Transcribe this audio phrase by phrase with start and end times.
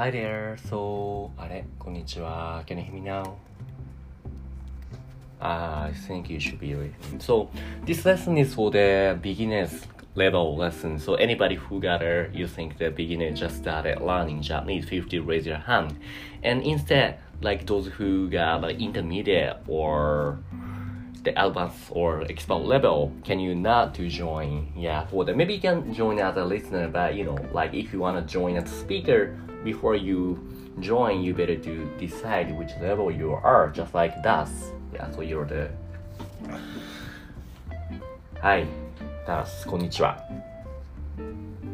[0.00, 0.58] Hi there.
[0.68, 2.62] So, あれこんにちは。
[2.66, 3.34] Can you hear me now?
[5.40, 7.18] Ah, I think you should be listening.
[7.18, 7.48] So,
[7.86, 10.98] this lesson is for the beginners level lesson.
[10.98, 15.20] So, anybody who got a, you think the beginner just started learning Japanese, feel free
[15.20, 15.96] to raise your hand.
[16.42, 20.38] And instead, like those who got like intermediate or
[21.22, 24.72] the advanced or expert level, can you not to join?
[24.76, 27.92] Yeah, for the maybe you can join as a listener, but you know, like if
[27.92, 30.38] you want to join as a speaker before you
[30.80, 34.50] join, you better to decide which level you are, just like Das.
[34.92, 35.70] Yeah, so you're the.
[38.40, 38.66] はい、
[39.26, 40.22] Das こんにちは。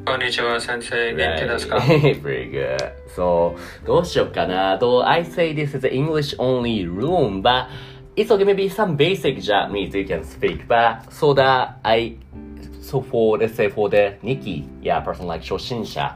[0.04, 1.14] こんにちは、先生。
[1.14, 2.76] 元気ですか Very good.
[3.14, 4.78] So, どうしようかな。
[4.78, 7.66] Though I say this is an English only room, but
[8.16, 12.16] it's okay, maybe some basic Japanese you can speak, but so that I,
[12.80, 16.14] so for, let's say for the Nikki, yeah, person like 初心者,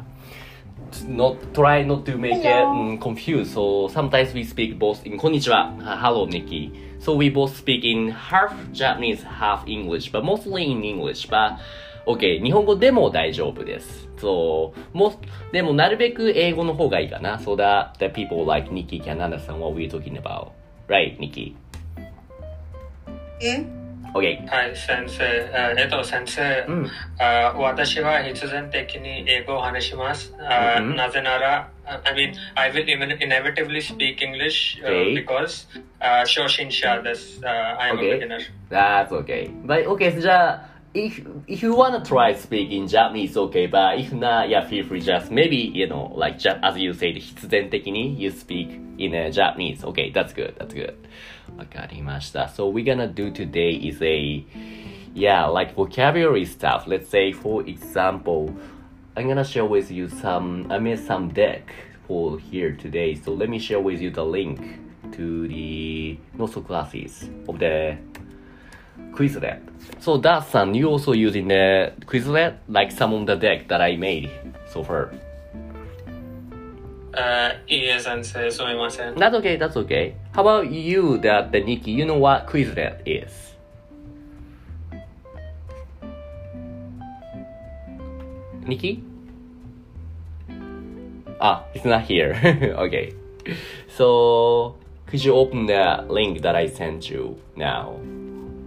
[1.08, 3.54] Not try not to make it mm, confused.
[3.54, 6.72] So sometimes we speak both in こんにちは, uh, hello Nikki.
[7.00, 11.28] So we both speak in half Japanese, half English, but mostly in English.
[11.28, 11.58] But
[12.06, 14.08] OK、日本語でも大丈夫です。
[14.18, 15.20] そう、も
[15.52, 17.38] でもなるべく英語の方がいいかな。
[17.38, 20.52] So that the people like Nikki can understand what we're talking about.
[20.88, 21.56] Right, Nikki?
[23.42, 23.81] え。
[24.17, 25.25] はい、先生。
[25.53, 26.91] あえっと、先生、うん。
[27.19, 30.33] あ私は必然的に英語を話します。
[30.41, 31.69] あうんなぜなら、
[32.05, 35.15] I mean, I will even inevitably speak English、 Okay.
[35.15, 37.41] because、uh, 初心者です。
[37.41, 38.13] Uh, I am Okay.
[38.13, 38.39] a beginner.
[38.71, 39.51] That's okay.
[39.67, 44.87] But okay, じゃあ、if, if you wanna try speaking Japanese, okay, but if not, yeah, feel
[44.87, 49.31] free just maybe, you know, like just as you said, 必然的に you speak in uh,
[49.31, 49.85] Japanese.
[49.85, 50.95] Okay, that's good, that's good.
[51.57, 52.49] わかりました。
[52.49, 54.45] So we're gonna do today is a,
[55.15, 56.87] yeah, like vocabulary stuff.
[56.87, 58.53] Let's say, for example,
[59.17, 61.73] I'm gonna share with you some, I made some deck
[62.07, 63.15] for here today.
[63.15, 64.61] So let me share with you the link
[65.13, 67.97] to the Noso classes of the
[69.13, 69.61] Quizlet.
[70.01, 73.97] So that son, you also using the Quizlet, like some of the deck that I
[73.97, 74.31] made
[74.69, 75.13] so far.
[77.14, 78.24] uh, yes and.
[79.18, 80.16] That's okay, that's okay.
[80.34, 81.92] How about you, that the Nikki?
[81.92, 83.32] You know what Quizlet is?
[88.66, 89.04] Nikki?
[91.42, 92.38] Ah, it's not here.
[92.78, 93.14] okay.
[93.90, 94.78] So,
[95.08, 98.00] could you open the link that I sent you now?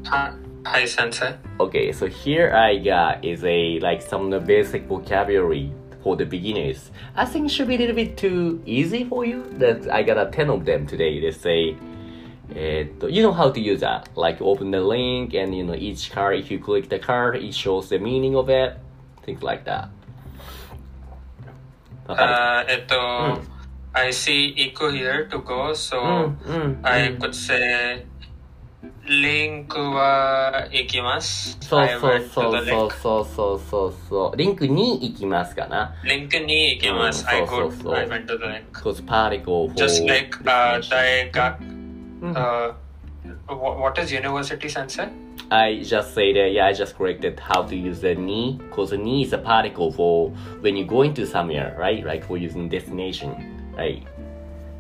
[0.06, 0.34] Hi,
[0.66, 1.38] hi sensei.
[1.60, 5.72] Okay, so here I got is a like some of the basic vocabulary
[6.04, 6.92] for the beginners.
[7.16, 9.42] I think should be a little bit too easy for you.
[9.59, 11.19] That I got a 10 of them today.
[11.19, 11.75] Let's say,
[12.54, 14.10] uh, you know how to use that.
[14.15, 17.54] Like open the link and you know each card, if you click the card, it
[17.54, 18.78] shows the meaning of it.
[19.25, 19.88] Things like that.
[22.06, 23.41] Uh, ito, mm.
[23.94, 25.72] I see echo here to go.
[25.72, 27.16] So mm, mm, I hmm.
[27.16, 28.04] could say
[29.07, 31.57] リンクは行きます。
[31.59, 32.94] そう I そう went そ to う the そう link.
[32.94, 34.38] そうそうそうそう。
[34.38, 35.95] リンクに行きますかな。
[36.06, 37.23] リンクに行きます。
[37.23, 38.63] うん I そうそう could, そう I went to the link.
[38.72, 40.90] Because particle for Just like、uh, definition.
[40.91, 42.73] 大学、うん uh,
[43.47, 45.09] what, what is university sensei?
[45.50, 48.97] I just say that, yeah, I just corrected how to use the ni, because the
[48.97, 50.31] ni is a particle for
[50.62, 52.06] when you go into somewhere, right?
[52.06, 53.35] Like for using destination,
[53.75, 54.03] right?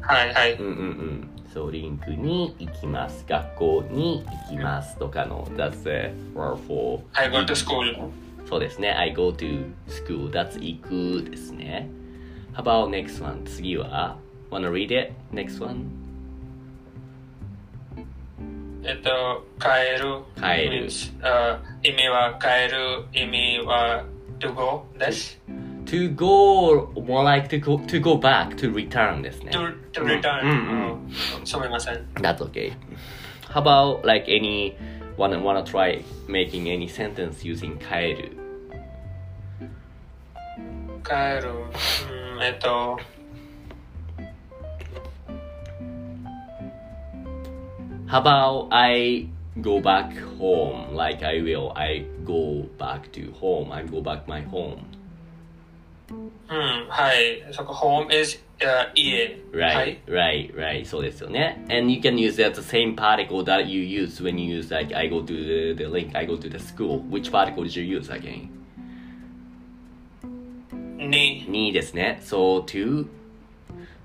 [0.01, 0.53] はいはい。
[0.53, 1.29] うんうんうん。
[1.54, 3.24] そう、リンクに行きます。
[3.28, 7.00] 学校に行きますとかの、that's the word for.
[7.12, 8.10] I go to school.
[8.48, 8.90] そうですね。
[8.90, 10.30] I go to school.
[10.30, 11.88] That's 行くですね。
[12.54, 13.44] How about next one?
[13.44, 14.16] 次は
[14.50, 15.12] Wanna read it?
[15.32, 15.86] Next one?
[18.82, 20.24] えっと、帰る。
[20.36, 24.04] 帰る means、uh, 意味は帰る、意味は
[24.40, 25.40] to go です。
[25.85, 29.51] To go, more like to go, to go back, to return ですね。
[29.51, 30.41] to, to return.
[30.43, 32.05] うんうんうんすみません。
[32.15, 32.73] That's okay.
[33.49, 34.75] How about like any
[35.17, 38.37] wanna wanna try making any sentence using 帰る
[41.03, 41.49] 帰る。
[42.35, 42.99] うん、えっと、
[48.07, 49.27] How about I
[49.61, 54.41] go back home like I will I go back to home I go back my
[54.41, 54.85] home
[56.10, 57.46] うん、はい。
[57.52, 59.40] そこ、home is、uh, 家。
[59.52, 60.00] right はい。
[60.06, 64.58] right right そうですよね and you can use that the same particle that you use when you
[64.58, 67.64] use like I go to the, the link I go to the school which particle
[67.64, 68.48] did you use again
[71.08, 73.06] に、にですね so to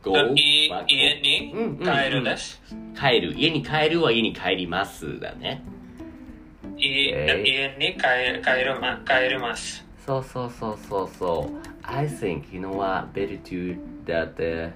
[0.01, 2.61] go 家に帰るです。
[2.97, 5.61] 帰る家に帰るは家に帰りますだね.
[6.77, 7.11] 家
[7.77, 8.01] に帰
[8.41, 9.85] 帰るます。
[10.05, 11.78] そうそうそうそうそう。
[11.91, 13.75] I think, you know what, better to
[14.05, 14.71] that, uh,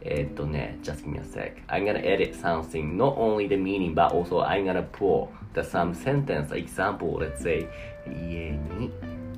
[0.00, 1.56] えっとね、just give me a sec.
[1.66, 5.94] I'm gonna edit something, not only the meaning, but also I'm gonna pull the some
[5.94, 7.18] sentence example.
[7.18, 7.66] Let's say,
[8.06, 8.90] 家に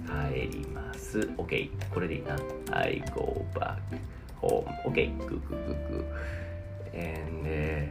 [0.04, 1.20] 帰ります。
[1.38, 2.36] OK, これでいいな。
[2.72, 3.76] I go back
[4.42, 4.64] home.
[4.84, 6.04] OK, good, good, good, good.
[6.92, 7.88] And, uh,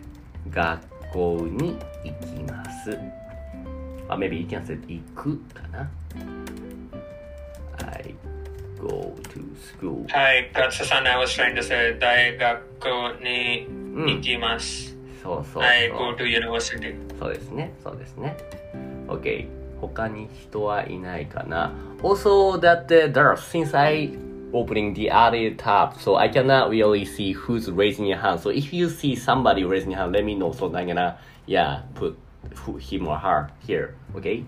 [0.52, 2.92] 学校に行きます。
[4.10, 5.90] あ、maybe you can say 行くかな。
[7.88, 8.14] I
[8.80, 10.08] go to school.
[10.08, 12.86] はい、勝田さん、I was trying to say 大学
[13.22, 13.68] に
[14.16, 14.98] 行きます。
[15.22, 15.64] そうそうそう。
[15.64, 16.96] I go to university.
[17.20, 18.38] そうですね、そうですね。
[19.08, 19.48] OK。
[19.82, 21.74] 他に人はいないかな
[22.04, 24.12] Also, that uh, there, since I
[24.52, 28.40] opening the other tab, so I cannot really see who's raising your hand.
[28.40, 30.52] So if you see somebody raising your hand, let me know.
[30.52, 32.18] So I'm gonna, yeah, put
[32.80, 33.96] him or her here.
[34.14, 34.46] OK?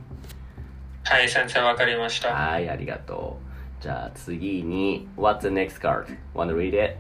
[1.04, 2.34] はい、先生、わかりました。
[2.34, 3.51] はい、ありがとう。
[3.82, 6.16] じゃあ次に、What's the next card?
[6.36, 6.98] Wanna read it?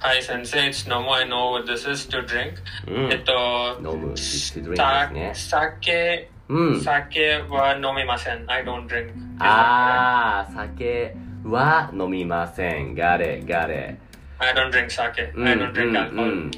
[0.00, 2.54] はい、先生、It's no more I know what this is to drink.
[2.88, 5.32] うんえっと、飲む、to drink さですね。
[5.34, 6.80] 酒、うん。
[6.80, 8.44] 酒は飲みません。
[8.48, 9.12] I don't drink.
[9.38, 12.94] あー、酒は飲みません。
[12.94, 13.98] Got it, got it.
[14.38, 15.30] I don't drink 酒。
[15.36, 16.50] うん I don't drink alcohol.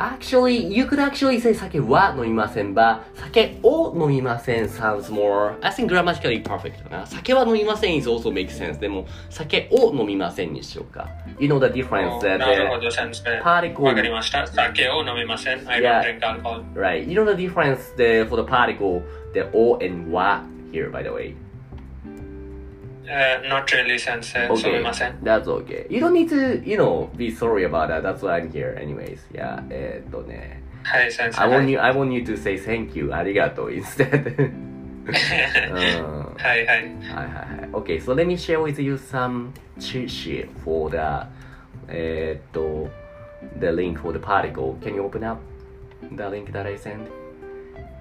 [0.00, 7.06] Actually, you could actually say 酒は飲みません but 酒を飲みません sounds more, I think grammatically perfect かな。
[7.06, 8.78] 酒は飲みません is also makes sense.
[8.78, 11.06] でも、酒を飲みませんにしようか。
[11.38, 13.42] You know the difference お that なるほど、先生。
[13.42, 14.46] particle- わかりました。
[14.46, 15.68] 酒を飲みません。
[15.68, 16.62] I don't drink alcohol.
[16.74, 19.02] right, you know the difference the, for the particle,
[19.34, 20.40] the o and wa
[20.72, 21.34] here by the way.
[23.09, 24.47] Uh, not really, 先生。
[24.57, 25.15] すみ Okay, ません。
[25.21, 25.85] that's okay.
[25.89, 28.01] You don't need to, you know, be sorry about that.
[28.01, 29.19] That's why I'm here anyways.
[29.31, 30.63] Yeah, えーっとね。
[30.83, 31.41] はい、先生。
[31.41, 34.49] I は want い you, I want you to say thank you, ありがとう instead.
[34.49, 35.13] う ん
[36.37, 36.65] はいはい。
[36.65, 37.69] はいはいはい。
[37.73, 41.27] Okay, so let me share with you some cheat sheet for the,
[41.87, 42.89] えーっと、
[43.59, 44.75] the link for the particle.
[44.81, 45.39] Can you open up
[46.15, 47.01] the link that I sent?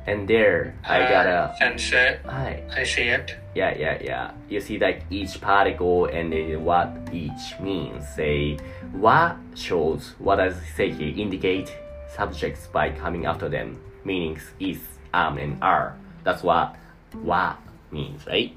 [0.09, 1.97] And there, I got a, 先生。
[2.27, 2.63] はい。
[2.77, 3.37] I see it.
[3.55, 4.31] Yeah, yeah, yeah.
[4.51, 8.05] You see like each particle and then what each means.
[8.15, 8.59] Say,
[8.93, 11.15] what shows, what does it say here?
[11.17, 11.69] Indicate
[12.15, 13.79] subjects by coming after them.
[14.05, 14.79] Meanings is,
[15.15, 15.95] am, and are.
[16.23, 16.77] That's what
[17.23, 17.57] what
[17.91, 18.53] means, right?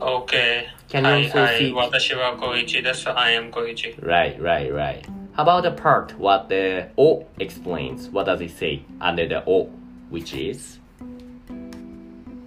[0.00, 0.66] OK。
[0.88, 1.60] Can you はい also はい。
[1.60, 3.08] see- 私は小一です。
[3.10, 3.94] I am 小一。
[4.02, 5.02] Right, right, right.
[5.34, 8.08] How about the part what the O explains?
[8.08, 9.68] What does it say under the O,
[10.10, 10.80] which is?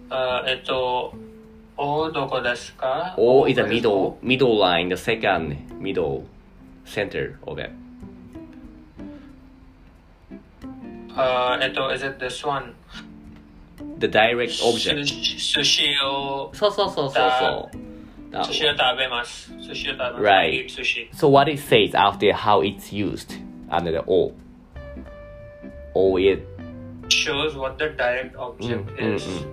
[0.09, 1.13] あえっと、
[1.77, 6.23] おどこですか O is the middle middle line, the second middle
[6.85, 7.71] center of it.
[11.15, 12.73] あえっと、is it this one?
[13.99, 15.05] The direct 寿 object.
[15.05, 17.84] 司寿司を、そうそうそうそうそう。
[18.30, 18.48] That
[20.14, 20.22] one.
[20.22, 20.70] Right.
[21.12, 23.34] So what it says after how it's used
[23.70, 24.34] under the O.
[25.94, 26.46] O it
[27.08, 29.22] shows what the direct object mm, mm is.
[29.22, 29.52] Mm, mm.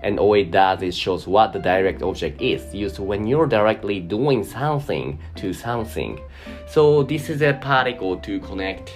[0.00, 3.98] And all it does is shows what the direct object is used when you're directly
[3.98, 6.20] doing something to something.
[6.68, 8.92] So this is a particle to connect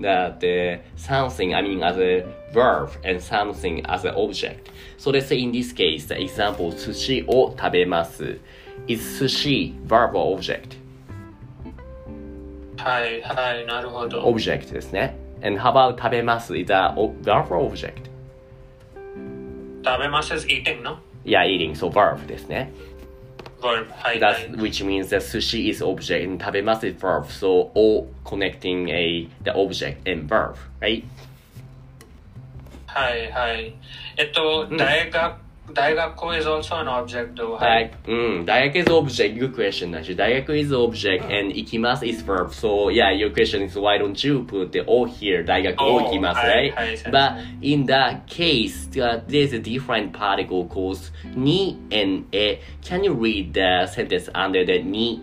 [0.00, 4.70] that the something I mean as a verb and something as an object.
[4.98, 8.38] So let's say in this case the example sushi o tabemasu
[8.87, 10.77] is 寿司 verb or object?
[12.77, 14.21] はいはい、なるほど。
[14.23, 15.15] Object ですね。
[15.41, 17.93] And how about 食べます is a o- verb or object?
[19.83, 20.97] 食べます is eating, no?
[21.25, 22.71] Yeah, eating, so verb ですね。
[23.61, 23.87] verb.
[23.91, 24.51] はいは That's い。
[24.61, 27.25] which means that sushi is object and 食べます is verb.
[27.25, 31.03] So all connecting a the object and verb, right?
[32.87, 33.73] はいはい。
[34.17, 35.35] えっと、大学、
[35.68, 37.56] Daigaku is also an object though.
[37.58, 39.38] Dai- mm, Daigaku is object.
[39.38, 40.16] Good question actually.
[40.16, 42.52] Daigaku is object and ikimasu is verb.
[42.52, 45.44] So yeah, your question is why don't you put the o here?
[45.44, 47.02] Daigaku oh, ikimasu, right?
[47.10, 52.58] But in that case, uh, there's a different particle called ni and e.
[52.82, 55.22] Can you read the sentence under the ni?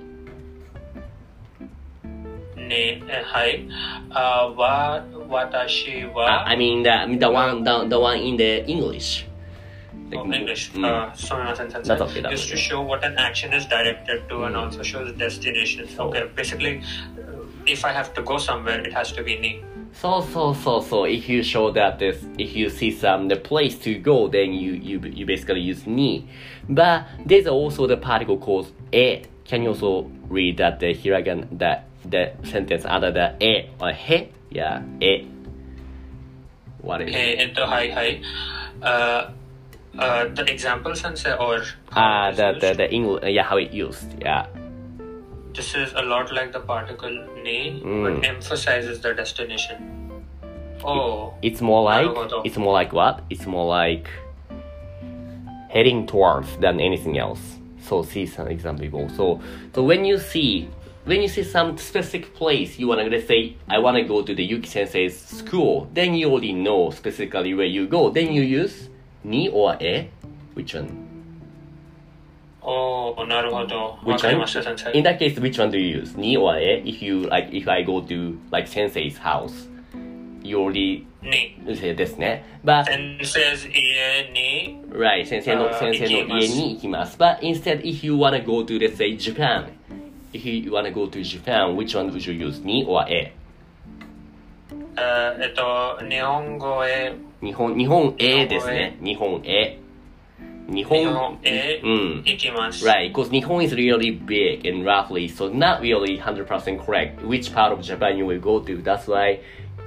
[2.56, 3.66] Ni, eh, uh, hi.
[4.12, 6.24] Uh, wa, watashi wa.
[6.26, 9.26] Uh, I mean the, the one the, the one in the English.
[10.13, 10.77] Oh, English.
[10.77, 11.95] うんあすみません、先生。
[11.95, 12.57] That's okay, that's Just to okay.
[12.57, 15.87] show what an action is directed to and also shows destination.
[15.99, 16.81] Okay, basically,
[17.19, 19.65] uh, if I have to go somewhere, it has to be me.
[19.93, 23.79] So so so so if you show that this if you see some the place
[23.85, 26.27] to go then you you you basically use ni.
[26.69, 29.23] But there's also the particle called e.
[29.45, 34.29] Can you also read that the hiragana the the sentence under the e or he?
[34.51, 35.27] Yeah, e.
[36.83, 38.21] What is えーえっと、はいはい。
[38.81, 39.33] あ
[39.98, 44.22] uh, the examples and say or ah the, the the English yeah how it used
[44.22, 44.46] yeah.
[45.54, 47.12] This is a lot like the particle
[47.44, 48.04] ne mm.
[48.04, 50.24] but emphasizes the destination.
[50.84, 51.34] Oh.
[51.42, 52.08] it, it's more like
[52.46, 53.24] it's more like what?
[53.30, 54.08] It's more like
[55.70, 57.58] heading towards than anything else.
[57.82, 59.42] So see some example so
[59.74, 60.70] so when you see
[61.06, 64.70] when you see some specific place you wanna say I wanna go to the Yuki
[64.70, 68.12] sensei's school then you already know specifically where you go.
[68.12, 68.89] Then you use
[69.24, 70.10] ni or e.
[70.56, 70.90] Which one?
[72.62, 73.98] oh, なるほど。
[74.04, 74.42] Which わかり one?
[74.42, 74.92] ました、先生。
[74.98, 76.18] In that case, which one do you use?
[76.18, 76.84] Ni or e?
[76.86, 79.70] If you, like, if I go to, like, sensei's house,
[80.44, 81.76] you already に。
[81.76, 82.44] say ですね。
[82.64, 87.18] But, Sense's 家に、Right, 先生の、先生の家に行きます。
[87.18, 89.70] But instead, if you wanna go to, let's say, Japan,
[90.34, 92.64] if you wanna go to Japan, which one would you use?
[92.66, 93.34] に or え
[95.52, 98.98] っと、日本語へ、日本、日本へですね。
[99.02, 99.80] 日本へ。
[100.68, 102.24] 日本日本へうん。
[102.26, 102.86] 行きます。
[102.86, 107.82] Right, because Nihon is really big and roughly, so not really 100% correct which part of
[107.82, 108.82] Japan you will go to.
[108.84, 109.40] That's why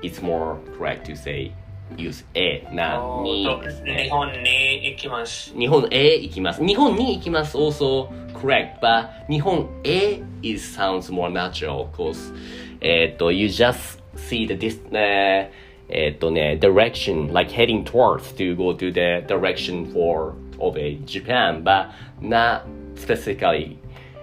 [0.02, 1.52] it's more correct to say
[1.96, 4.10] use えなおにですね日。
[4.10, 5.54] 本に行きます。
[5.56, 6.66] 日本へ行きます。
[6.66, 12.34] 日本に行きます also correct, but 日本へ is sounds more natural because
[12.80, 15.52] えっと you just see the dis ね
[15.89, 22.65] えっとね direction like heading towards to go to the direction for of a Japan, but not
[22.95, 23.79] specifically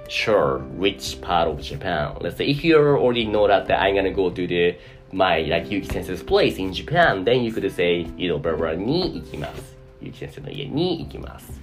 [0.08, 2.16] sure which part of Japan.
[2.20, 4.76] Let's say if you already know that, that I'm gonna go to the
[5.12, 9.76] my like Yuki sensei's place in Japan, then you could say 井戸 blah blah に行きます。
[10.02, 11.60] Yuki sensei の家に行きます。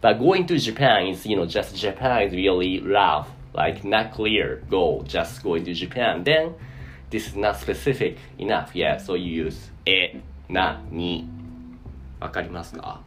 [0.00, 4.62] But going to Japan is, you know, just Japan is really rough, like not clear
[4.68, 6.24] goal, just going to Japan.
[6.24, 6.54] Then
[7.09, 11.27] this is not specific enough, yeah, so you use え、な、に。
[12.19, 13.01] わかりますか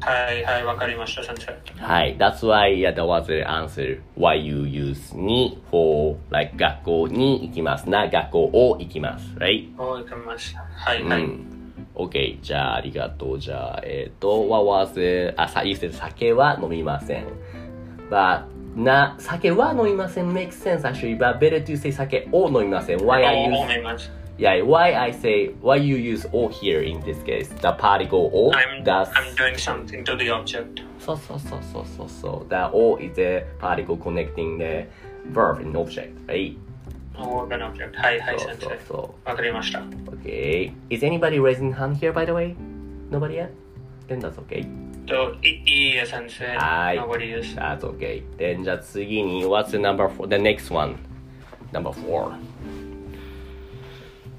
[0.00, 1.84] はいはい、わかりました、先生。
[1.84, 2.16] はい。
[2.16, 4.00] That's why yeah, that was the answer.
[4.16, 7.90] Why you use に for like 学校に行きます。
[7.90, 9.34] な、学校を行きます。
[9.34, 9.70] Right?
[9.76, 10.56] お行きます。
[10.56, 11.22] はい、はい。
[11.22, 11.72] うん。
[11.96, 12.40] OK。
[12.40, 13.38] じゃあ、ありがとう。
[13.40, 17.26] じゃあ、えっ、と、what was あ、さ、you said 酒は飲みません。
[18.08, 18.44] But,
[18.75, 22.97] な、酒は飲みません makes sense actually, but better to say 酒を飲みません。
[22.97, 24.23] Why I お use, 思います。
[24.37, 27.49] yeah, why I say, why you use o here in this case?
[27.61, 30.81] The particle o, I'm, that's, I'm doing something to the object.
[30.99, 32.49] そうそうそうそうそうそう。
[32.49, 34.87] The o is a particle connecting the
[35.31, 36.57] verb and object, right?
[37.15, 37.95] Oh, an object.
[37.95, 38.65] はいはい、そう先生。
[38.65, 39.81] そうそわかりました。
[39.81, 39.83] う。
[40.23, 40.73] Okay.
[40.89, 42.55] Is anybody raising hand here, by the way?
[43.11, 43.49] Nobody yet?
[44.08, 44.66] Then that's okay.
[45.06, 46.46] と、いいいえ、先生。
[46.56, 47.54] はい Nobody is.
[47.54, 48.22] That's okay.
[48.36, 50.26] Then じゃあ次に、What's the number four?
[50.28, 50.96] The next one.
[51.72, 52.32] Number four.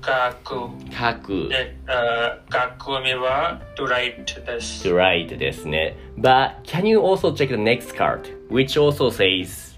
[0.02, 0.70] 書く。
[0.92, 1.50] 書く。
[1.50, 2.40] で、あ
[2.78, 4.88] 書く意味は to write です。
[4.88, 5.96] to write ですね。
[6.18, 9.78] But can you also check the next card, which also says,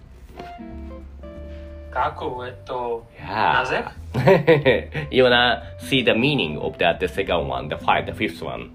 [1.94, 3.54] 書く、えっと、yeah.
[3.54, 3.84] なぜ
[5.12, 8.70] you wanna see the meaning of that, the second one, the five, the fifth one,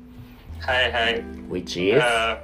[0.60, 1.24] はいはい。
[1.50, 2.38] which is, あ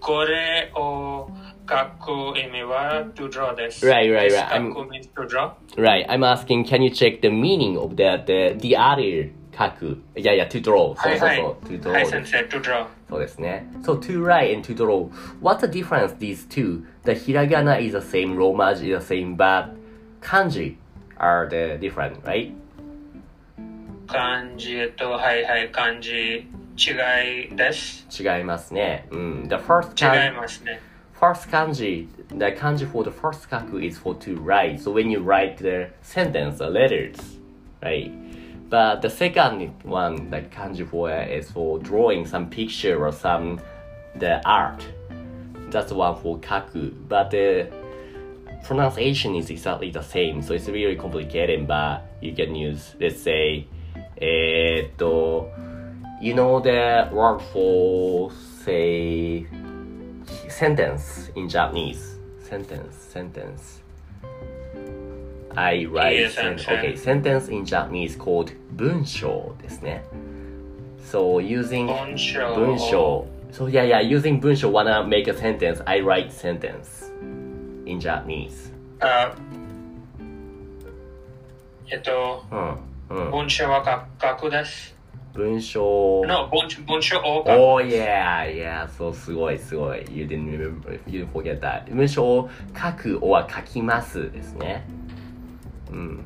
[0.00, 1.28] これを
[1.68, 3.84] 書く意味は to draw です。
[3.86, 4.30] Right, right, right.
[4.30, 5.52] 書 I'm- く means to draw.
[5.76, 9.98] right, I'm asking, can you check the meaning of that, the, the other 書く。
[10.16, 10.62] いやいや、to draw.
[10.62, 11.36] そうそうはいはい。
[11.38, 11.68] そう。
[11.68, 12.86] to はい draw 先生、to draw。
[13.08, 13.66] そうですね。
[13.82, 15.08] So to write and to draw,
[15.42, 16.84] what's the difference these two?
[17.04, 19.70] The hiragana is the same, romaji is the same, but
[20.20, 20.76] kanji
[21.18, 22.52] are the different, right?
[24.10, 28.06] 漢字、えっと、はいはい、漢字、違いです。
[28.10, 29.06] 違いますね。
[29.10, 29.48] うん。
[29.48, 30.80] The first 違い kanji, ますね。
[31.18, 34.80] first kanji, the kanji for the first kaku is for to write.
[34.80, 37.16] So when you write the sentence, the letters,
[37.82, 38.12] right?
[38.68, 43.60] But the second one, the kanji for it is for drawing some picture or some
[44.18, 44.84] the art.
[45.70, 46.92] That's the one for kaku.
[47.08, 47.68] But the
[48.64, 51.66] pronunciation is exactly the same, so it's really complicated.
[51.66, 53.66] But you can use, let's say,
[54.20, 55.48] えーっと
[56.20, 58.30] you know the word for
[58.64, 59.46] say
[60.48, 62.16] sentence in Japanese.
[62.40, 63.82] Sentence, sentence.
[65.56, 66.78] I write Yes, sen- I'm sure.
[66.78, 70.02] okay, sentence in Japanese called 文章ですね。
[71.02, 72.54] So using 文章。
[72.54, 77.10] 文章 So yeah, yeah, using 文章 wanna make a sentence, I write sentence
[77.86, 78.70] in Japanese.
[79.00, 79.34] あ
[81.90, 82.76] えっと、うん、うん。
[83.11, 83.83] 文章は
[84.19, 84.95] 書書くです。
[85.33, 87.51] 文章 No, 文文章を書く。
[87.51, 90.05] Oh yeah, yeah, そうすごいすごい。
[90.09, 91.93] You didn't remember, you forget that.
[91.93, 94.85] 文章を書く or 書きますですね。
[95.91, 96.23] うん。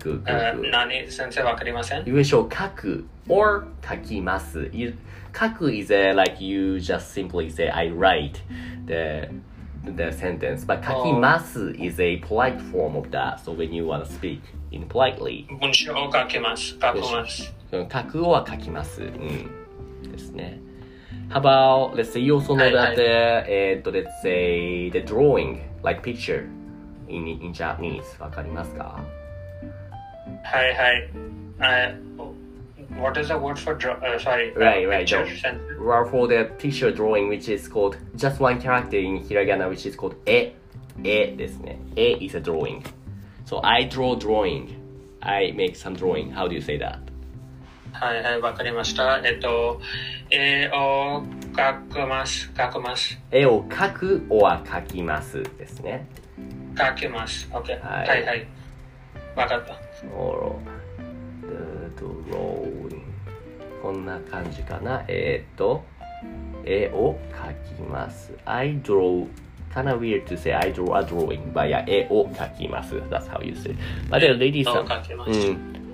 [0.00, 0.70] good, あ good, good.
[0.70, 4.68] 何先生わかりません You will show 書く or 書きます。
[4.72, 4.94] You,
[5.32, 8.32] 書く is a, like you just simply say I write
[8.86, 9.28] the
[9.94, 13.38] the sentence, but 書きます is a polite form of that.
[13.38, 14.40] So when you want to speak
[14.70, 16.76] in politely, 文章を書きます。
[16.80, 17.52] 書きます。
[17.70, 19.02] 書くは書きます。
[19.02, 20.10] うん。
[20.10, 20.60] ですね。
[21.28, 26.46] How about, let's say you also know that い the, えーっと、let's say the drawing, like picture
[27.08, 29.02] in, in Japanese わかりますか
[30.44, 31.96] はいはい。
[32.98, 33.98] あ What is the word for draw?
[34.00, 34.52] Uh, sorry.
[34.54, 35.26] uh, Right, right, picture?
[35.80, 39.96] Or for the picture drawing which is called just one character in hiragana which is
[39.96, 40.54] called え
[41.04, 41.78] えですね。
[41.96, 42.82] え is a drawing.
[43.44, 44.76] So I draw drawing.
[45.20, 46.32] I make some drawing.
[46.32, 46.98] How do you say that?
[47.92, 49.20] はいはい、わかりました。
[49.24, 49.80] えっと、
[50.30, 51.22] 絵を
[51.52, 52.50] 描きます。
[52.54, 53.18] 描きます。
[53.30, 56.06] 絵を描く or 描きますですね。
[56.74, 57.48] 描きます。
[57.52, 57.80] OK。
[57.82, 58.46] ははいいはい。
[59.34, 59.74] わかった。
[61.96, 63.00] The drawing
[63.82, 65.82] こんな感じかなえーっと
[66.64, 69.26] 絵を描きます I draw
[69.74, 73.74] kinda weird to say I draw a drawing but yeah 絵を描きます that's how you say
[74.10, 74.86] but then lady さんうん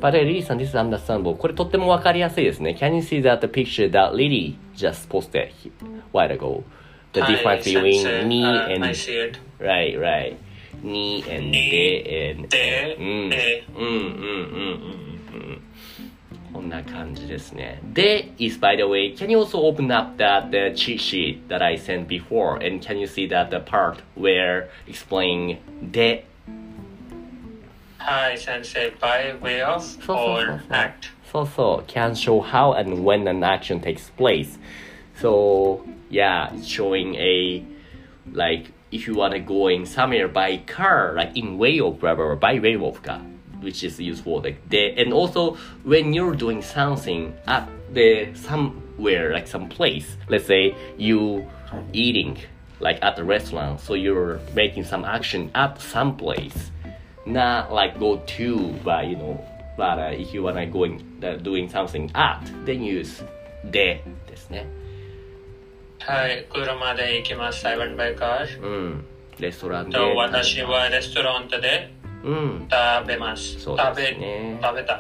[0.01, 4.13] but then lady さん this is understandable これとってもわかりやすいですね Can you see that the picture that
[4.15, 5.51] Lily just posted a
[6.13, 6.63] while ago
[7.13, 9.39] the はい difference between me Uh, and I see it.
[9.61, 10.37] right right
[10.83, 15.63] me and に they and で、うんえうんうんうんうんうん
[16.54, 17.80] こんな感じですね。
[17.94, 21.78] で is by the way, can you also open up that the cheat sheet that I
[21.78, 25.58] sent before and can you see that the part where explaining
[25.92, 26.26] で
[28.00, 28.92] はい、先生。
[29.02, 30.92] by way of そうそうそう or そう act.
[31.32, 34.58] そうそう can show how and when an action takes place.
[35.20, 37.64] So yeah, it's showing a
[38.34, 42.36] like if you wanna go in somewhere by car, like in way of blah blah
[42.36, 43.22] blah, by way of car,
[43.62, 49.34] which is used for like the and also when you're doing something at the somewhere
[49.34, 51.48] like some place, let's say you
[51.94, 52.38] eating
[52.80, 56.72] like at the restaurant, so you're making some action at some place,
[57.26, 59.44] not like go to, but you know,
[59.76, 63.24] but uh, if you wanna go in uh, doing something at, then use
[63.64, 64.66] でですね。
[66.00, 67.68] はい、車で行きます。
[67.68, 68.62] I went by car.
[68.62, 69.06] うん。
[69.40, 69.98] レストランで。
[69.98, 71.92] と私はレストランで
[72.24, 72.68] うん。
[72.70, 73.60] 食べます。
[73.60, 74.94] そう食べですね食べた。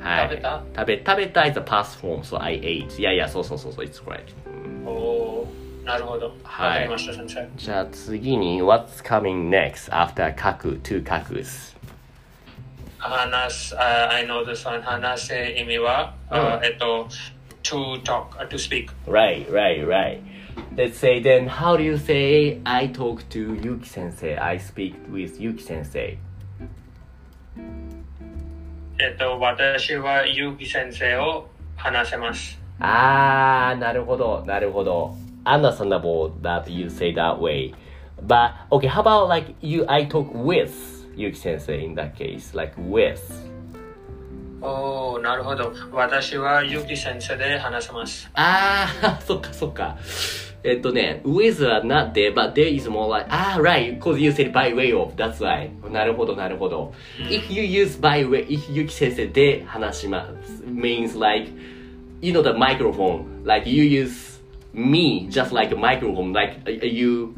[0.00, 0.28] はい。
[0.28, 3.00] 食べた食べ、食べた is a past form, so I ate.
[3.00, 4.34] いやいや、そうそうそうそう、it's correct.
[4.46, 6.26] うんおーなるほど。
[6.26, 7.48] わはいかりました、先生。
[7.56, 11.76] じゃあ次に、what's coming next after 書く to 書くす。
[12.98, 14.80] 話す、uh, I know this one.
[14.82, 17.08] 話せ意味は、うんあえっと、
[17.64, 18.90] to talk, uh, to speak.
[19.06, 20.20] Right, right, right.
[20.76, 24.36] Let's say then, how do you say I talk to Yuki sensei?
[24.36, 26.18] I speak with Yuki sensei.
[28.99, 32.59] えっと、私はゆうき先生を話せます。
[32.79, 35.15] あー、なるほど、なるほど。
[35.45, 37.73] Understandable that you say that way.
[38.25, 40.71] But, okay, how about like you, I talk with
[41.15, 42.55] Yuki sensei in that case?
[42.55, 43.19] Like with.
[44.61, 45.71] おおなるほど。
[45.91, 48.29] 私はゆうき先生で話せます。
[48.33, 49.97] あー、そっかそっか。
[50.63, 54.91] えっとね、with は not there, but there is more like, ah, right, because you said by way
[54.91, 55.69] of, that's why.
[55.91, 56.93] なるほど、なるほど。
[57.29, 61.51] If you use by way, if ゆき先生で話します、means like,
[62.21, 64.41] you know the microphone, like you use
[64.73, 67.35] me just like a microphone, like uh, you,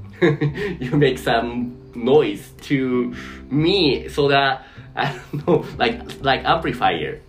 [0.80, 3.14] you make some noise to
[3.52, 4.62] me so that,
[4.96, 7.22] I don't know, like, like amplifier.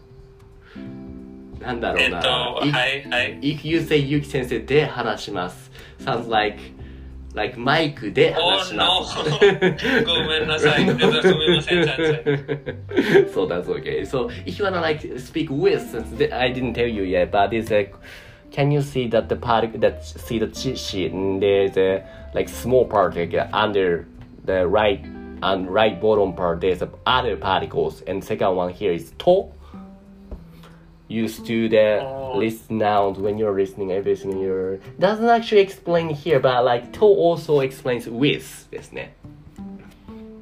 [1.60, 2.22] なんだろえっうな。
[2.22, 3.38] と、はいはい。
[3.40, 5.69] If you say ゆき先生で話します。
[5.99, 6.57] sounds like,
[7.33, 9.17] like マイクで話します。
[9.19, 10.05] Oh, no.
[10.05, 11.01] ごめんなさいすみ
[11.55, 14.01] ません先そうだ、そう okay.
[14.05, 17.49] So, if you wanna like speak with, since the- I didn't tell you yet, but
[17.49, 17.91] there's a,
[18.51, 22.47] can you see that the part, that see the cheat sheet, and there's a like
[22.47, 24.05] small particle under
[24.45, 25.03] the right,
[25.43, 29.51] and right bottom part, there's a other particles, and second one here is to.
[31.09, 32.35] Used to the Oh.
[32.39, 37.59] list nouns when you're listening everything you're doesn't actually explain here but like to also
[37.61, 39.15] explains with ですね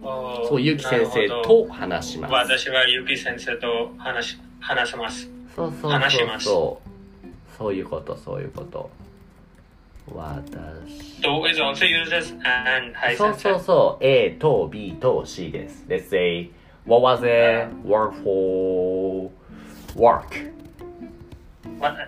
[0.01, 5.29] おーそうゆき先生なるほどと話します私はゆき先生と話し話せます。
[5.53, 7.27] そうそうそう話しますそう
[7.57, 8.89] そういうことそういうこと
[10.13, 12.93] 私 To is also used as and.
[12.93, 13.53] はい、そう先生。
[13.53, 16.49] そうそう A と B と C です Let's say
[16.85, 19.29] what was the word for
[19.95, 20.23] work わ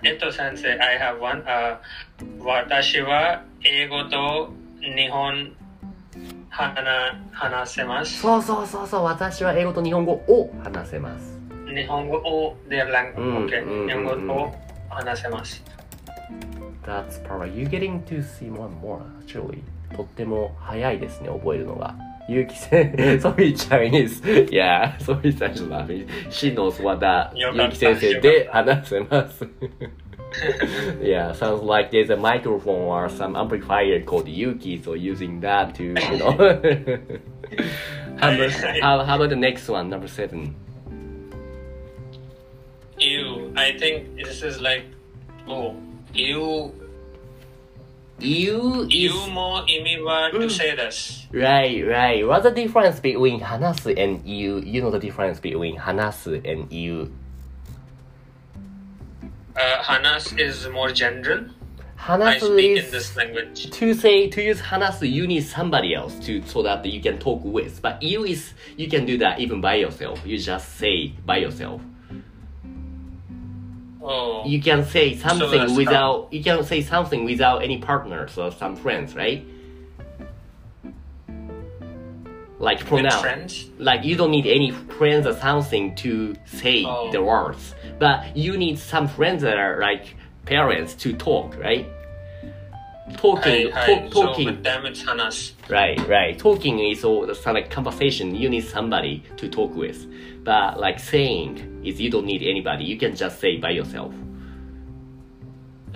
[0.02, 1.42] えっと、先生、I have one.
[1.46, 1.80] あ
[2.44, 5.52] 私は英語と日本
[6.48, 8.20] 話話せます。
[8.20, 11.38] そうそうそうそう私は英語と日本語を話せます
[11.72, 14.54] 日本語を their language、うん OK、うん日本うん語を
[14.88, 15.62] 話せます。
[16.84, 17.54] That's perfect.
[17.56, 19.60] You getting to see more and more actually.
[19.94, 21.94] とっても早いですね、覚えるのが。
[22.30, 24.22] Yuki said, sorry Chinese.
[24.24, 26.08] Yeah, sorry, that's laughing.
[26.30, 28.48] She knows what that Yuki sensei did.
[31.02, 35.82] yeah, sounds like there's a microphone or some amplifier called Yuki, so using that to,
[35.82, 36.30] you know.
[38.18, 40.54] how, about, how, how about the next one, number seven?
[42.98, 44.84] Ew, I think this is like,
[45.48, 45.74] oh,
[46.14, 46.72] ew
[48.19, 51.27] You is you も意味は to say this.
[51.33, 52.25] Right, right.
[52.25, 54.59] What's the difference between 話す and you?
[54.59, 57.11] You know the difference between 話す and you.
[59.55, 61.49] Uh, Hanas is more general.
[61.97, 63.69] I 話す speak in is this language.
[63.71, 67.43] to say to use 話す you need somebody else to so that you can talk
[67.43, 67.81] with.
[67.81, 70.19] But you is you can do that even by yourself.
[70.25, 71.81] You just say by yourself.
[74.02, 78.50] Oh, You can say something that's without you can say something without any partners or
[78.50, 79.44] some friends, right?
[82.58, 83.48] Like pronoun.
[83.78, 87.10] like you don't need any friends or something to say Oh.
[87.10, 91.86] the words but you need some friends that are like parents to talk right
[93.16, 93.86] talking Hi, hi.
[93.94, 95.52] talk, So talking with them it's Hanas.
[95.70, 100.06] right right talking is all the some like conversation you need somebody to talk with
[100.44, 104.11] but like saying is you don't need anybody you can just say by yourself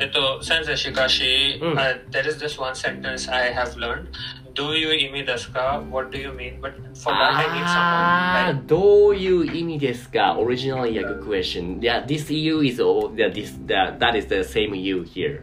[0.02, 4.08] えっと、先生しかし、うん uh, there is this one sentence I have learned.
[4.54, 6.60] Do you 意味ですか What do you mean?
[6.62, 8.63] But for that I need あ someone.
[8.63, 11.80] ーどういう意味ですか Originally a good question.
[11.82, 15.41] Yeah, this you is all yeah, this that that is the same you here.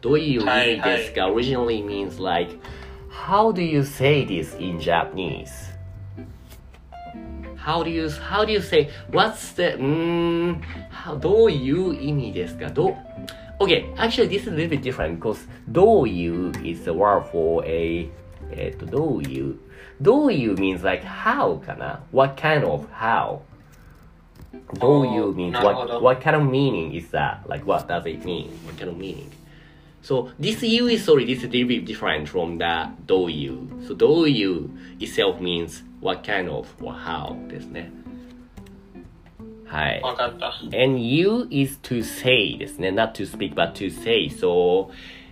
[0.00, 2.56] どういう意味ですか Originally means like
[3.10, 5.50] how do you say this in Japanese?
[7.60, 10.60] How do you how do you say what's the うーん
[11.04, 12.94] how どういう意味ですかどう
[13.58, 18.08] Okay, actually this is a little bit different because どういう is the word for a
[18.52, 19.56] えっとどういう
[20.00, 23.40] どういう means like how かな What kind of how?
[24.78, 27.38] どういう means なるほ what, ど what kind of meaning is that?
[27.48, 28.50] Like what does it mean?
[28.66, 29.30] What kind of meaning?
[30.02, 33.96] So this you is sorry, this is a little bit different from the どういう So
[33.96, 37.90] どういう itself means what kind of or how ですね。
[39.66, 40.00] はい。
[40.00, 40.54] わかった。
[40.72, 42.90] And you is to say ですね。
[42.90, 44.28] not to speak but to say.
[44.28, 44.90] So,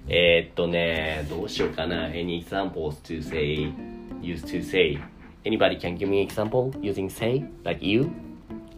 [0.08, 2.08] えーっとね、どうしようかな。
[2.08, 3.72] Any examples to say,
[4.20, 4.98] use to say.
[5.44, 7.44] Anybody can give me an example using say?
[7.62, 8.10] Like you?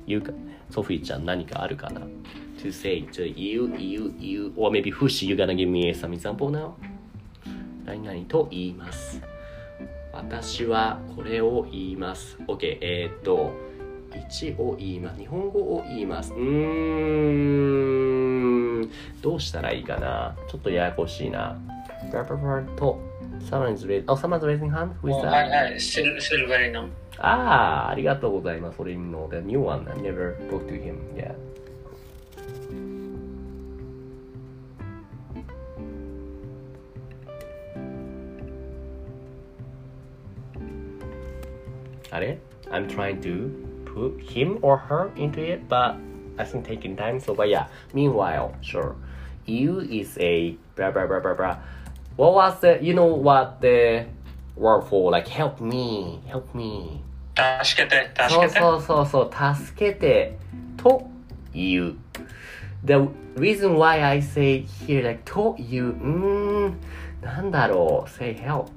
[0.07, 0.33] You か
[0.70, 2.03] ソフィーちゃん何かあるかな
[2.62, 5.91] to say to you, you, you, or maybe who she you gonna give me
[8.28, 9.21] と言います。
[10.13, 12.38] 私はこれを言います。
[12.47, 13.54] OK、えっと、
[14.12, 15.19] 1を言います。
[15.19, 16.34] 日本語を言います。
[16.34, 16.41] うん、
[19.21, 20.36] どうしたらいいかな？
[20.50, 21.58] ちょっとややこしいな。
[22.78, 23.00] と、
[27.17, 28.78] あ、あ、りがとうございます。
[28.78, 29.86] それの、the new one,
[42.20, 42.38] あれ
[42.70, 43.51] I'm trying to
[43.85, 45.96] put him or her into it, but
[46.37, 47.20] I think taking time.
[47.20, 47.68] So, but yeah.
[47.94, 48.96] Meanwhile, sure.
[49.46, 51.57] You is a blah blah blah blah blah.
[52.16, 52.79] What was the?
[52.83, 54.07] You know what the
[54.57, 57.03] word for like help me, help me.
[57.62, 58.61] 助けて、助そうけて。
[58.61, 60.38] そうそうそう、助けて
[60.77, 61.09] と
[61.55, 61.94] いう
[62.85, 62.94] The
[63.37, 66.81] reason why I say here like といううーん
[67.22, 68.68] なんだろう say help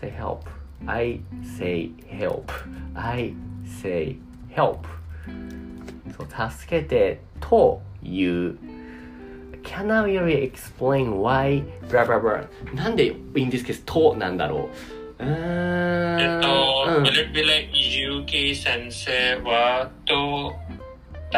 [0.00, 0.40] say help
[0.85, 1.21] I
[1.57, 2.51] say help.
[2.93, 3.33] I
[3.81, 4.17] say
[4.49, 4.79] help.
[6.29, 8.57] 助けてという。
[9.63, 11.63] Can I really explain why?
[11.87, 14.75] ブラブラブラなんで in this case となんだろう？
[15.19, 17.01] えっと、
[17.71, 20.53] ゆうき先生はと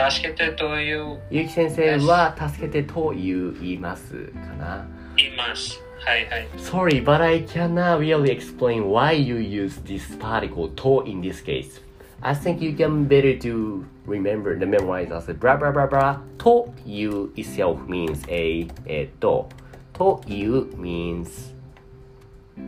[0.10, 1.20] 助けてという。
[1.30, 4.88] ゆうき先生は助けてという言いますかな。
[5.18, 5.85] います。
[6.05, 6.49] はいはい。
[6.59, 11.81] Sorry, but I cannot really explain why you use this particle to in this case.
[12.23, 16.19] I think you can better to remember the memorize as a blah blah blah blah.
[16.39, 19.49] To you itself means a えっと
[19.95, 21.55] to you means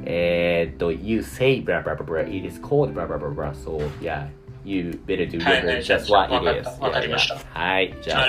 [0.04, 2.22] えっと you say blah blah blah blah.
[2.26, 3.52] It is called blah blah blah blah.
[3.52, 4.28] So yeah,
[4.64, 6.80] you better to はい remember はい just what わか it った is.
[6.80, 7.38] わか Yeah, りました yeah.
[7.52, 8.26] はい、じゃあ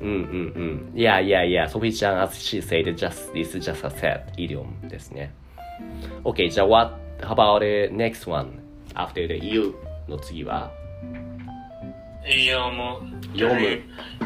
[0.00, 0.98] うんうんうん。
[0.98, 5.32] いやいやいや、ソフィちゃん、アスシー、セイ、ジャス、ディス、ジャス、アセッド、イオンですね。
[6.24, 8.62] OK、じゃあ、what about the next one?
[8.94, 9.74] After the you
[10.08, 10.70] の次は？
[12.24, 13.20] 読む。
[13.38, 13.60] 読む。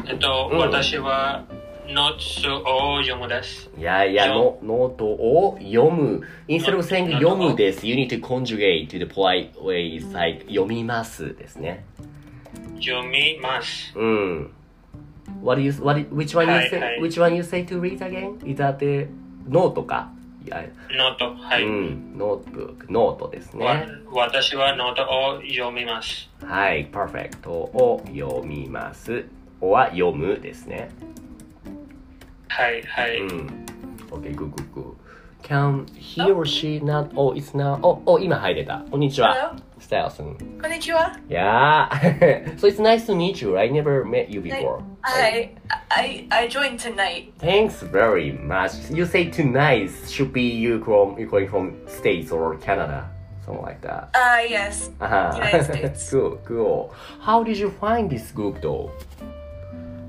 [0.07, 1.45] えっと、うん、私は、
[1.87, 2.63] ノート
[2.95, 3.69] を読むです。
[3.77, 6.21] いやいや、ノートを読む。
[6.47, 7.85] Instead of 読むです。
[7.85, 11.83] You ト conjugate to the polite way, it's like 読みますですね。
[12.79, 13.93] 読みます。
[13.97, 14.51] うん。
[15.43, 17.99] What do you, what, which one you はい say, はい which one you say to read
[17.99, 18.37] again?
[18.49, 19.09] Is that the
[19.49, 20.09] ノートか
[20.49, 21.35] ノート。
[21.35, 21.63] はい。
[21.63, 22.17] うん。
[22.17, 23.87] ノートブック、ノートですわね。
[24.11, 26.29] 私はノートを読みます。
[26.43, 29.25] はい、perfect を読みます。
[29.61, 30.89] おは読むですね。
[32.49, 33.19] はい、はい。
[33.21, 33.65] うん。
[34.11, 34.93] OK, good, good, good.
[35.43, 38.83] Can he or she not, oh, it's not, お、お、今入れた。
[38.91, 39.55] こんにちは。
[39.93, 40.57] Stelson.
[40.57, 41.19] Konnichiwa.
[41.29, 42.55] Yeah.
[42.57, 43.57] so it's nice to meet you.
[43.57, 44.83] I never met you before.
[45.03, 45.51] I
[45.91, 47.33] I I joined tonight.
[47.37, 48.71] Thanks very much.
[48.89, 53.09] You say tonight should be you from you going from States or Canada.
[53.45, 54.09] Something like that.
[54.15, 54.89] Uh yes.
[54.99, 55.31] Uh-huh.
[55.35, 56.09] United States.
[56.09, 56.93] cool, cool.
[57.21, 58.91] How did you find this group though?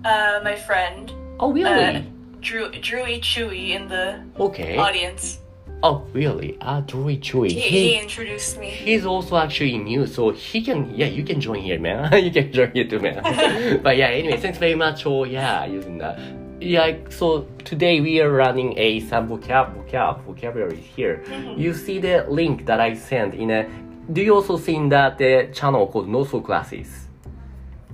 [0.04, 1.12] Uh my friend.
[1.38, 1.96] Oh really?
[1.96, 2.02] Uh,
[2.40, 4.76] Drew Drewy Chewy in the okay.
[4.76, 5.40] audience.
[5.84, 6.56] Oh really?
[6.62, 7.50] Ah, Drewy Chewy.
[7.50, 8.70] He, He, introduced me.
[8.70, 10.90] he's also actually new, so he can.
[10.96, 12.10] Yeah, you can join here, man.
[12.24, 13.20] you can join here too, man.
[13.82, 16.18] but yeah, anyway, thanks very much for yeah using that.
[16.58, 21.22] Yeah, so today we are running a some vocab vocab vocabulary here.
[21.54, 23.68] You see the link that I sent in a.
[24.10, 27.08] Do you also see in that the channel called Noso Classes?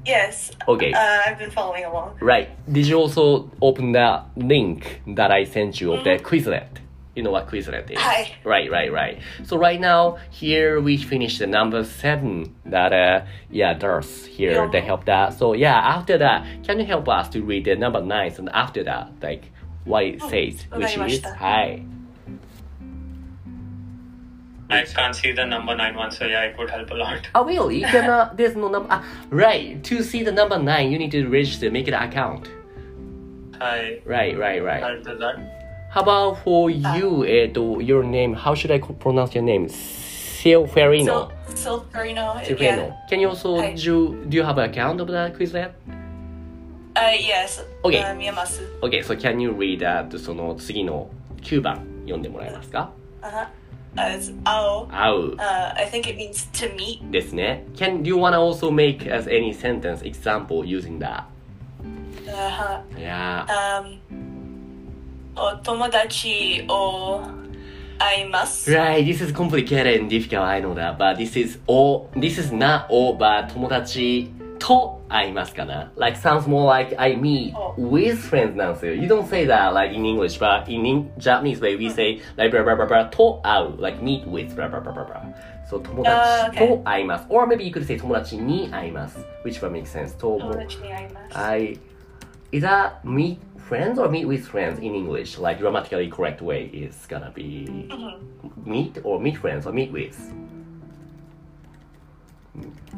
[0.07, 0.53] Yes.
[0.69, 0.93] Okay.
[0.93, 2.19] Uh, I've been following along.
[2.21, 2.51] Right.
[2.73, 6.79] Did you also open the link that I sent you of the Quizlet?
[7.21, 7.99] you know what Quizlet is.
[7.99, 8.35] Hi.
[8.45, 9.21] Right, right, right.
[9.45, 14.53] So right now, here we finish the number seven that, uh, yeah, there's here.
[14.53, 14.71] Yeah.
[14.73, 15.35] They help that.
[15.35, 18.83] So yeah, after that, can you help us to read the number nine and after
[18.85, 19.53] that, like
[19.85, 21.85] what it oh, says, which is hi.
[24.71, 27.29] I can't see the number nine one, so yeah, it would help a lot.
[27.35, 27.81] Oh really?
[27.81, 28.91] You uh, there's no number.
[28.91, 29.85] Uh, right.
[29.85, 32.49] To see the number nine, you need to register, make an account.
[33.59, 34.01] Hi.
[34.07, 34.83] Right, right, right.
[34.83, 35.60] I'll do that.
[35.94, 39.68] How about for you, えっと、your name, how should I pronounce your name?
[39.70, 41.32] Silferino.
[41.56, 42.36] Sil Silverino.
[42.44, 42.60] Silferino.
[42.60, 43.08] Yeah.
[43.10, 43.74] Can you also Hi.
[43.76, 45.72] do, do you have an account of that Quizlet?
[46.98, 47.62] Uh yes.
[47.84, 48.00] Okay.
[48.02, 48.62] Uh, Miyamasu.
[48.84, 51.10] Okay, so can you read that その次の
[51.42, 53.48] 9番読んでもらえますか Uh-huh.
[53.96, 54.88] Uh, it's ao.
[54.88, 57.10] 会う Uh, I think it means to meet.
[57.10, 57.64] ですね。
[57.76, 61.24] Can, do you wanna also make as any sentence example using that?
[62.28, 62.82] Uh-huh.
[62.98, 63.46] Yeah.
[63.48, 64.00] Um,
[65.36, 67.22] お友達を
[67.98, 68.72] 会います。
[68.72, 72.54] Right, this is complicated and difficult, I know that, but this is all, this is
[72.54, 77.74] not all, but 友達と会いますかな Like sounds more like I meet Oh.
[77.78, 78.94] with friends なんですよ。
[78.94, 82.64] You don't say that like in English, but in, in Japanese way we say like blah
[82.64, 85.22] blah blah blah と会う like meet with blah blah blah blah blah.
[85.70, 86.68] So 友達 Ah, okay.
[86.78, 87.26] と会います。
[87.30, 89.20] Or maybe you could say 友達に会います。
[89.44, 90.18] Which one makes sense?
[90.18, 91.38] と友達に会います。
[92.53, 95.39] That meet friends or meet with friends in English?
[95.39, 97.89] Like grammatically correct way is gonna be
[98.65, 100.17] meet or meet friends or meet with.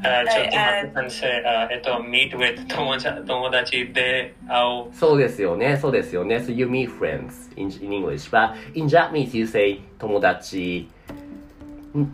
[0.03, 4.95] Uh, ちょっとはい待って先生、uh, えっと、meet with 友達友達で会う。
[4.95, 6.37] そうですよね、そうですよね。
[6.37, 8.31] So you meet friends in, in English.
[8.31, 10.89] But in Japanese you say 友達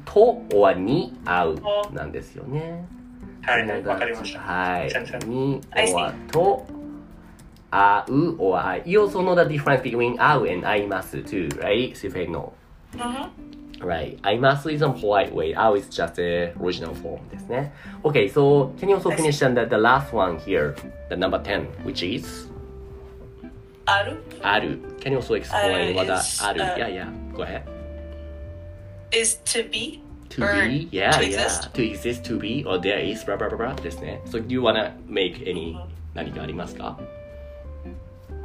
[0.04, 1.60] と or に会う
[1.94, 2.84] なんですよね。
[3.42, 4.40] はい、わかりました。
[4.40, 5.26] はい。
[5.26, 5.94] に I see.
[5.96, 6.77] or と
[7.71, 8.83] 会う or 会う。
[8.85, 11.93] You also know the difference between 会う and 会います too, right?
[11.95, 12.51] So if you know.
[12.95, 13.29] Mhm.
[13.83, 14.17] Right.
[14.21, 15.53] 会います is a polite way.
[15.55, 17.73] 会う is just the original form ですね。
[18.03, 19.23] Okay, so can you also I see.
[19.23, 20.73] finish the, the last one here,
[21.09, 22.49] the number 10, which is
[23.85, 24.79] あるある。
[24.99, 27.35] Can you also explain Uh, what that is, ある uh, Yeah, yeah.
[27.35, 27.63] Go ahead.
[29.11, 30.01] is to be.
[30.29, 31.43] To or be, yeah, to yeah.
[31.45, 31.73] exist.
[31.73, 34.21] To exist, to be, or there is, blah, blah, blah, blah ですね。
[34.25, 35.75] So do you wanna make any
[36.15, 36.97] 何かありますか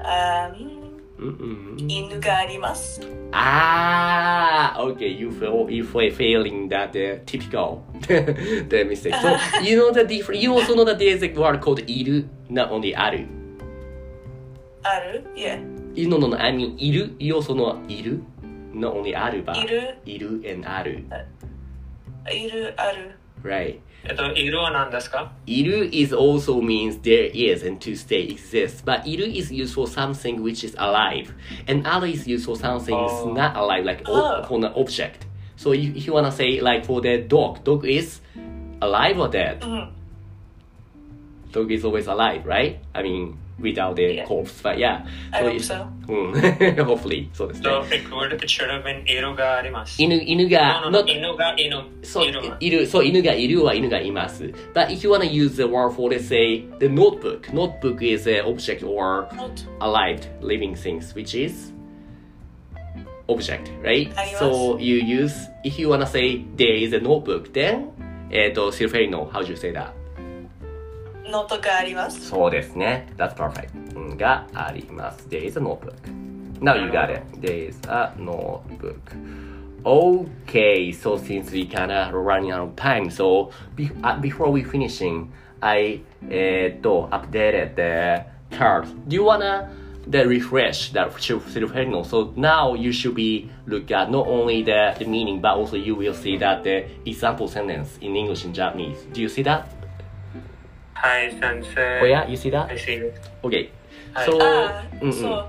[0.02, 0.78] Um,
[1.18, 1.90] うんうん。
[1.90, 3.00] 犬があります。
[3.32, 5.08] Ah, okay.
[5.08, 9.14] You feel you feel failing that uh, typical the mistake.
[9.16, 10.40] So you know the different.
[10.40, 13.26] You also know that there is a word called いる not only ある。
[14.82, 15.60] ある Yeah.
[15.94, 16.38] You know, no, no.
[16.38, 17.16] I mean いる。
[17.18, 18.22] You also know いる
[18.72, 21.04] not only ある but いるいる and ある。
[22.32, 23.18] いるある。
[23.42, 23.80] Right.
[24.04, 28.82] えっと、色は何ですかいる is also means there is and to stay exists.
[28.84, 31.32] But いる is used for something which is alive.
[31.66, 33.32] And ある is used for something is Oh.
[33.34, 34.46] not alive, like o- Oh.
[34.46, 35.26] for an object.
[35.56, 38.22] So if, if you wanna say like for the dog, dog is
[38.80, 39.58] alive or dead?
[39.66, 39.88] うん。
[41.52, 42.76] Dog is always alive, right?
[42.94, 44.26] I mean, without the Yeah.
[44.26, 44.62] corpse.
[44.62, 45.04] But yeah.
[45.32, 45.86] I hope you- so.
[46.08, 46.32] うん。
[46.86, 47.28] hopefully.
[47.32, 47.68] そうですね。
[47.68, 50.00] So it would, it should have been 犬があります。
[50.02, 51.84] 犬、犬が、 No, no, no, not- 犬が犬。
[52.02, 54.44] そう犬が、いる、そう、犬がいるは犬がいます。
[54.74, 57.42] But if you wanna use the word for, let's say, the notebook.
[57.52, 61.72] Notebook is an object or Not alive, living things, which is
[63.28, 64.10] object, right?
[64.16, 65.32] あります So you use,
[65.64, 67.88] if you wanna say there is a notebook, then,
[68.30, 69.90] えっと、シルフェリノ、how do you say that?
[71.32, 72.28] ノートがあります。
[72.28, 73.08] そうですね。
[73.16, 73.68] That's perfect.
[73.96, 75.26] うんがあります。
[75.28, 75.94] There is a notebook.
[76.60, 77.22] Now you got it.
[77.40, 78.98] There is a notebook.
[79.84, 85.28] Okay, so since we kinda running out of time, so be, uh, before we finishing,
[85.60, 88.24] I えーっと updated the
[88.56, 88.86] card.
[89.06, 89.70] Do you wanna
[90.08, 92.02] the refresh that Silverino?
[92.02, 95.94] So now you should be look at not only the, the meaning, but also you
[95.94, 99.06] will see that the example sentence in English and Japanese.
[99.12, 99.68] Do you see that?
[101.02, 102.00] はい、先生。
[102.02, 102.66] Oh yeah, you see that?
[102.66, 103.14] I see it.
[103.42, 103.70] Okay.
[104.14, 105.12] はい So, ああ、 mm-mm.
[105.12, 105.48] そう。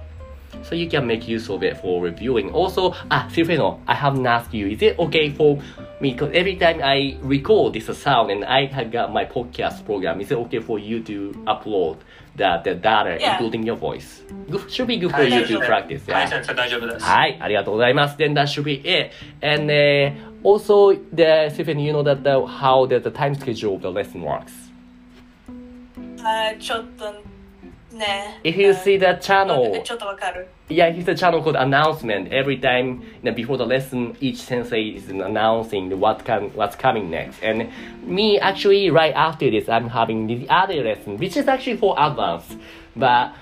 [0.64, 2.52] so you can make use of it for reviewing.
[2.52, 5.58] Also, ah, Silvino, I haven't asked you, is it okay for
[6.02, 6.14] me?
[6.14, 10.32] Because every time I record this sound and I have got my podcast program, is
[10.32, 11.98] it okay for you to upload
[12.36, 13.34] the, the data, Yeah.
[13.34, 14.22] including your voice?
[14.50, 16.12] Good, should be good for はい you 先 to 生 practice.
[16.12, 16.30] はい、 Yeah.
[16.30, 17.06] 先生大丈夫です。
[17.06, 18.18] はい、ありがとうございます。
[18.18, 19.12] Then that should be it.
[19.42, 23.82] And uh, also, the Silvino, you know that the, how the, the time schedule of
[23.82, 24.63] the lesson works.
[26.24, 27.12] あーちょっと
[27.96, 28.40] ね。
[28.44, 30.48] If you see the channel, ちょっとわかる。
[30.70, 32.30] Yeah, he's a channel called announcement.
[32.32, 37.10] Every time you know, before the lesson, each sensei is announcing what can what's coming
[37.10, 37.42] next.
[37.42, 37.72] And
[38.04, 42.56] me actually right after this, I'm having the other lesson, which is actually for advanced,
[42.96, 43.34] but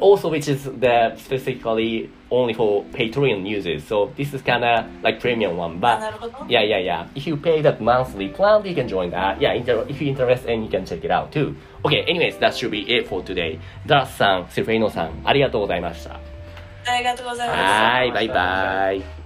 [0.00, 3.84] also which is the specifically only for Patreon users.
[3.84, 5.78] So this is kind of like premium one.
[5.82, 6.32] あな But るほど。
[6.48, 7.06] yeah, yeah, yeah.
[7.14, 9.38] If you pay that monthly plan, you can join that.
[9.38, 11.54] Yeah, inter- if you're interested, and you can check it out too.
[11.84, 13.58] Okay, anyways, that should be it for today.
[13.86, 16.18] ダラスさん、セフェイノさん、ありがとうございました。
[16.88, 17.58] ありがとうございます。
[17.60, 19.19] はい、バイバイ。